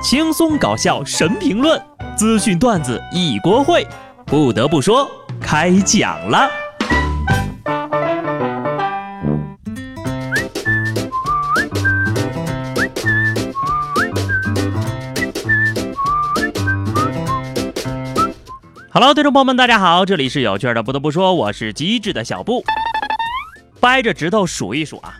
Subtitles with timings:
[0.00, 1.80] 轻松搞笑神评论，
[2.16, 3.84] 资讯段子一锅烩。
[4.24, 5.10] 不得不说，
[5.40, 6.48] 开讲了。
[18.92, 20.80] Hello，听众朋友们，大家好，这里是有趣的。
[20.80, 22.62] 不得不说，我是机智的小布。
[23.80, 25.14] 掰着指头数一数啊，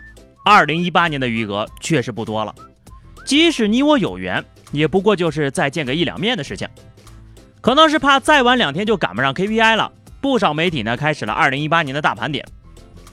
[0.45, 2.55] 二零一八年的余额确实不多了。
[3.25, 6.67] 即使你我有缘，也不过就是再见个一两面的事情。
[7.61, 9.91] 可能是怕再晚两天就赶不上 KPI 了，
[10.21, 12.45] 不少媒体呢开始了二零一八年的大盘点。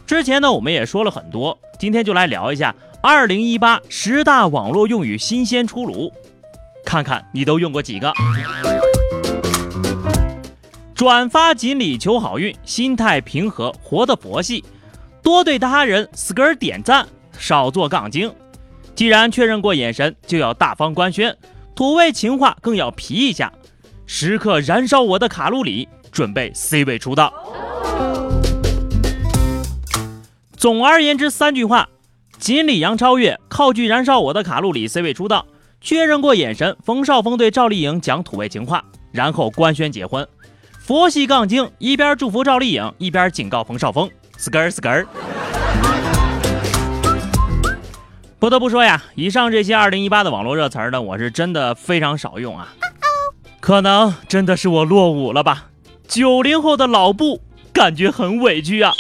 [0.07, 6.13] 之前呢我们也说了很多，今天就来聊一下二零一八十大网络用语新鲜出炉，
[6.85, 8.13] 看看你都用过几个。
[10.95, 14.65] 转发锦鲤求好运，心态平和，活得佛系，
[15.23, 18.33] 多对他人 skr 点赞，少做杠精。
[18.97, 21.37] 既然确认过眼神，就要大方官宣，
[21.75, 23.53] 土味情话更要皮一下，
[24.07, 27.31] 时刻燃烧我的卡路里，准备 C 位出道。
[30.57, 31.87] 总而言之，三句话：
[32.39, 35.47] 锦鲤杨超越靠剧燃烧我的卡路里，C 位出道。
[35.83, 40.27] 确认过眼神，冯绍峰对赵丽颖讲土味情话，然后官宣结婚。
[40.81, 45.07] 佛系杠精一边祝福赵丽颖，一边警告冯绍峰：skr skr。
[48.39, 52.75] 不得不说呀，以上这些二零一八的网络热词呢，我是真的非常少用啊。
[53.61, 55.71] 可能真的是我落伍了吧？
[56.07, 57.41] 九零后的老布
[57.73, 58.93] 感觉很委屈啊。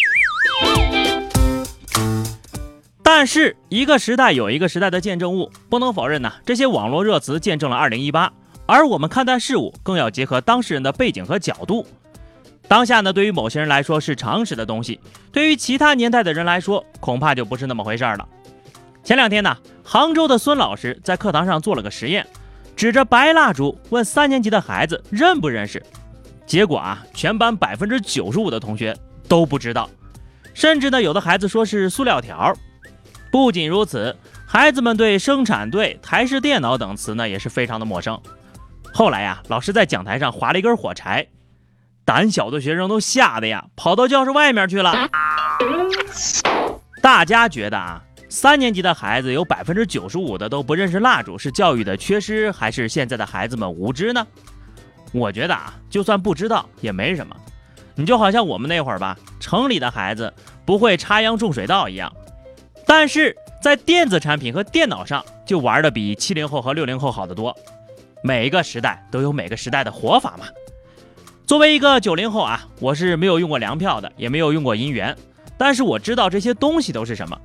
[3.03, 8.33] 但是一个时代有一个时代的见证物，不能否认呢，这些网络热词见证了二零一八。
[8.65, 11.87] 而我们看待事物，更要结合当事人的背景和角度。
[12.67, 14.98] 当下呢，对于某些人来说是常识的东西，
[15.31, 18.27] 对于其他年代的人来说，恐怕就不是那么回事了。
[19.07, 22.27] 前两天呢，杭州的孙老师在课堂上做了个实验，
[22.75, 25.81] 指着白蜡烛问三年级的孩子认不认识。
[26.45, 28.97] 结果啊，全班百分之九十五的同学
[29.28, 29.89] 都不知道，
[30.55, 32.53] 甚至呢，有的孩子说是塑料条。
[33.31, 38.21] 不仅如此，孩子们对生产队、台式电脑等词呢，也是非常的陌生。
[38.93, 41.28] 后来呀，老师在讲台上划了一根火柴，
[42.05, 45.09] 胆小的学生都吓得呀，跑到教室外面去了。
[47.00, 48.03] 大家觉得啊，
[48.36, 54.26] 三年级的孩子有百分之九十五的都不认识蜡烛，是教育的缺失，还是现在的孩子们无知呢？
[55.10, 57.34] 我觉得啊，就算不知道也没什么。
[57.94, 60.30] 你就好像我们那会儿吧，城里的孩子
[60.66, 62.12] 不会插秧种水稻一样，
[62.84, 67.56] 但是在电子产品和电脑上就玩的比七零后和六零后好得多。
[68.22, 70.44] 每一个时代都有每个时代的活法嘛。
[71.47, 75.16] 作为一个九零后啊，我是没有用过粮票的，也没有用过银元，
[75.56, 77.41] 但是我知道这些东西都是什么。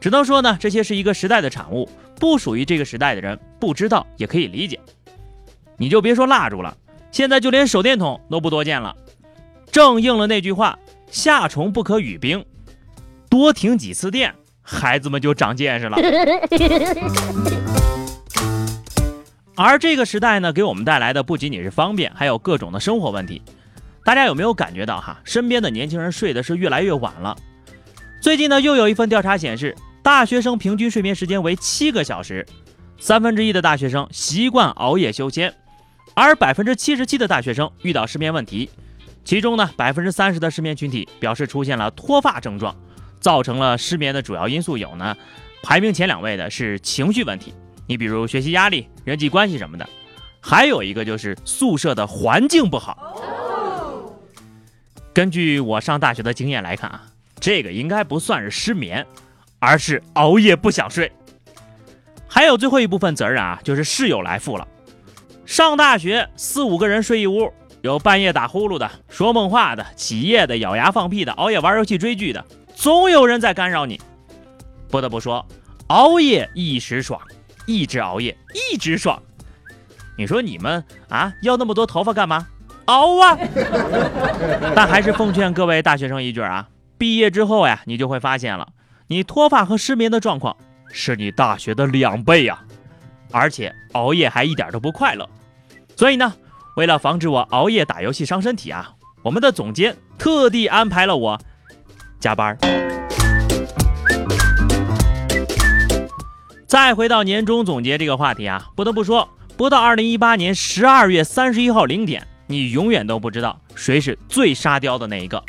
[0.00, 1.88] 只能说呢，这些是一个时代的产物，
[2.20, 4.78] 不属于这个时代的人不知道也可以理解。
[5.76, 6.76] 你就别说蜡烛了，
[7.10, 8.94] 现在就连手电筒都不多见了。
[9.70, 10.78] 正应了那句话：
[11.10, 12.44] 夏虫不可语冰，
[13.28, 15.98] 多停几次电，孩子们就长见识了。
[19.56, 23.42] 而这个时代呢，给我们带来的不仅仅是方便，还有各种的生活问题。
[24.04, 27.36] 大家有没有感觉到哈，身边的年轻人睡的是越来越晚了？
[28.26, 29.72] 最近呢，又有一份调查显示，
[30.02, 32.44] 大学生平均睡眠时间为七个小时，
[32.98, 35.54] 三分之一的大学生习惯熬夜修仙，
[36.12, 38.68] 而百分之七十七的大学生遇到失眠问题，
[39.24, 42.74] 其中呢，百分之三十的失眠群体表示出现了脱发症状，
[43.20, 45.16] 造成了失眠的主要因素有呢，
[45.62, 47.54] 排名前两位的是情绪问题。
[47.86, 49.88] 你比如学习压力、人际关系什么的，
[50.40, 53.22] 还有一个就是宿舍的环境不好。
[55.14, 57.06] 根据我上大学的经验来看啊，
[57.40, 59.06] 这个应该不算是失眠，
[59.58, 61.10] 而是熬夜不想睡。
[62.26, 64.66] 还有最后一部分责任啊，就是室友来负了。
[65.44, 67.52] 上大学四五个人睡一屋，
[67.82, 74.00] 有半夜打呼噜的、说梦话的、起夜的、咬牙放屁的、熬夜玩游戏追剧的，总有人在干扰你。
[74.88, 75.46] 不得不说，
[75.88, 77.20] 熬夜一时爽。
[77.66, 79.20] 一直熬夜，一直爽。
[80.16, 82.46] 你说你们啊，要那么多头发干嘛？
[82.84, 83.36] 熬啊！
[84.74, 88.68] 但还是奉劝各位大学生一句啊，毕业之后呀，你就会发现了，
[89.08, 90.56] 你脱发和失眠的状况
[90.90, 92.58] 是你大学的两倍呀，
[93.30, 95.28] 而且熬夜还一点都不快乐。
[95.94, 96.32] 所以呢，
[96.76, 101.38] 为了防止我熬夜打游戏伤身体啊，我们的总监特地安排了我
[102.18, 102.56] 加班。
[106.66, 115.42] 再回到年终总结这个话题啊，不得不说，不到二零一八年十二月三十一号零点，你永远都不知道谁是最沙雕的那一个。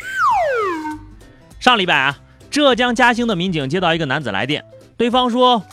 [1.59, 2.17] 上礼拜啊，
[2.51, 4.63] 浙江嘉兴的民警接到一个男子来电，
[4.95, 5.63] 对方说：“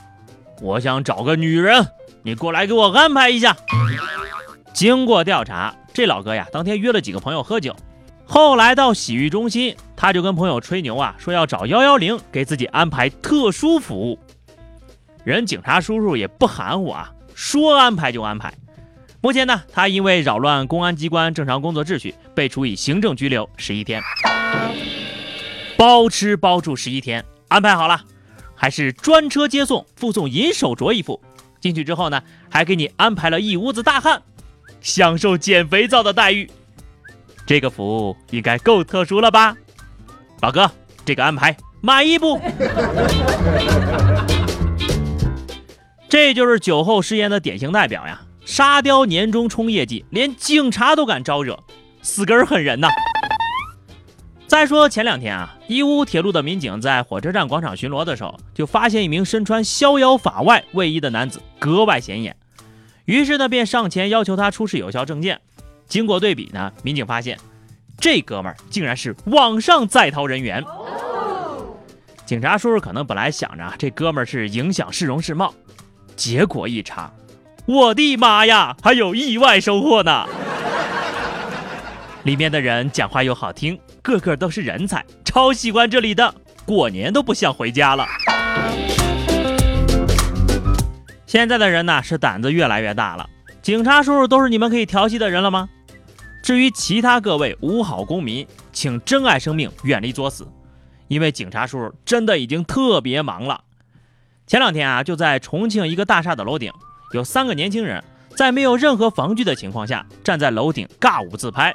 [0.63, 1.87] 我想找个女人，
[2.23, 3.55] 你过来给我安排一下。
[4.73, 7.77] 经过调查，这老哥呀，当天约了几个朋友喝酒，
[8.25, 14.19] 后来到洗浴中心，他就跟朋友吹牛啊，说要找幺幺零给自己安排特殊服务。
[15.23, 18.53] 人警察叔叔也不含糊啊，说安排就安排。
[19.21, 24.03] 目前呢，他因为扰乱公安机关正常工作秩序，被处以行政拘留十一天，
[25.77, 28.01] 包吃包住十一天，安排好了，
[28.55, 31.21] 还是专车接送，附送银手镯一副。
[31.61, 34.23] 进去之后呢，还给你安排了一屋子大汉，
[34.81, 36.51] 享受减肥皂的待遇。
[37.47, 39.57] 这个服务应该够特殊了吧，
[40.41, 40.71] 老哥，
[41.05, 42.41] 这个安排满意不？
[46.09, 48.21] 这就是酒后失言的典型代表呀。
[48.45, 51.59] 沙雕年终冲业绩，连警察都敢招惹，
[52.03, 52.89] 死根儿狠人呐！
[54.55, 62.37] 再说前两天啊，义乌铁路的民警在火车站广场巡逻的时候，就发现一名身穿逍遥法外卫衣的男子格外显眼，
[63.05, 65.41] 于是呢便上前要求他出示有效证件。
[65.89, 67.37] 经过对比呢，民警发现
[67.99, 70.65] 这哥们儿竟然是网上在逃人员。
[72.25, 75.53] 警察叔叔可能本来想着这哥们儿是影响市容市貌，
[76.15, 77.13] 结果一查。
[77.67, 80.25] 我的妈呀，还有意外收获呢！
[82.23, 86.35] 里面的人讲话又好听，个个都是人才，超喜欢这里的，
[86.67, 88.07] 过年都不想回家了。
[91.27, 93.27] 现在的人呢，是胆子越来越大了。
[93.63, 95.71] 警察叔叔都是你们可以调戏的人了吗？
[96.43, 100.47] 至于其他各位五好公民，请珍爱生命，远离作死，
[101.09, 103.63] 因为警察叔叔真的已经特别忙了。
[104.47, 106.71] 前两天啊，就在重庆一个大厦的楼顶。
[107.15, 108.05] 有三个年轻人
[108.37, 111.75] 在没有任何防具的情况下站在楼顶尬舞自拍，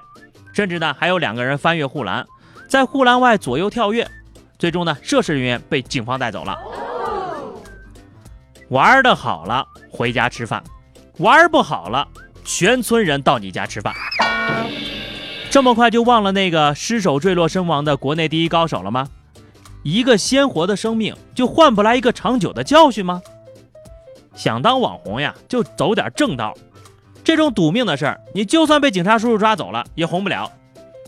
[0.54, 2.26] 甚至呢还有两个人翻越护栏，
[2.68, 4.10] 在护栏外左右跳跃。
[4.58, 6.58] 最终呢，涉事人员被警方带走了。
[8.70, 10.64] 玩的好了回家吃饭，
[11.18, 12.08] 玩不好了
[12.44, 13.94] 全村人到你家吃饭。
[15.50, 19.08] 这么快就忘了那个失手坠落身亡的国内第一高手了吗？
[19.82, 23.22] 一个鲜活的生命就换不来一个长久的教训吗？
[24.36, 26.54] 想当网红呀，就走点正道。
[27.30, 30.52] 这种赌命的事儿，你就算被警察叔叔抓走了，也红不了。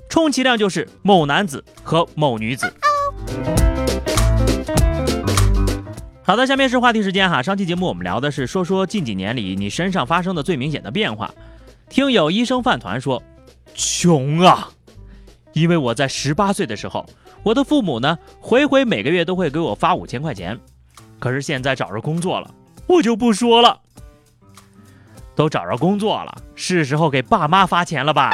[0.07, 2.71] 充其量就是某男子和某女子。
[6.21, 7.41] 好的，下面是话题时间哈。
[7.41, 11.33] 上期节目我们聊的是说说近几年里你身上发生的最明显的变化。
[11.89, 13.23] 听友医生饭团说，
[13.73, 14.69] 穷啊，
[15.53, 17.03] 因为我在十八岁的时候，
[17.41, 20.59] 我的父母呢回回每个月都会给我发五千块钱，
[21.17, 22.53] 可是现在找着工作了。
[22.85, 23.79] 我就不说了，
[25.41, 28.29] 都找着工作了，是时候给爸妈发钱了吧？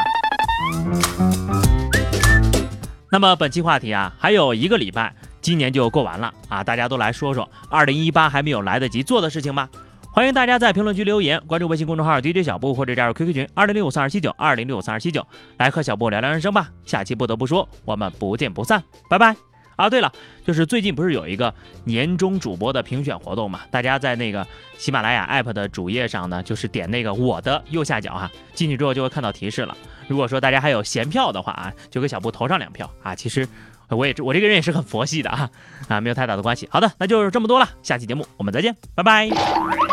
[3.09, 6.61] 那么本期话题啊，还有一个礼拜，今年就过完了啊！
[6.61, 9.69] 大家都来说说二零一八还没有来得及做的事情吧。
[10.11, 15.25] 欢迎大家在评论区留言，关注微信公众号 DJ 小布或者加入 QQ 群二零六五三二七九二零六五三二七九，
[15.57, 16.67] 来和小布聊聊人生吧。
[16.83, 19.46] 下期不得不说，我们不见不散，拜拜。
[19.77, 20.11] 啊，对了，
[20.45, 21.53] 就是最近不是有一个
[21.85, 23.61] 年终主播的评选活动嘛？
[23.71, 24.45] 大家在那个
[24.77, 29.77] 喜马拉雅 app 的主页上呢，就是点那个我的右下角哈，进去之后就会看到提示了。
[30.07, 33.15] 如果说大家还有闲票的话啊，就给小布投上两票啊。
[33.15, 33.47] 其实
[33.89, 35.49] 我也我这个人也是很佛系的啊，
[35.87, 36.67] 啊，没有太大的关系。
[36.71, 39.86] 好的，那就是这么多了，下期节目我们再见，拜拜。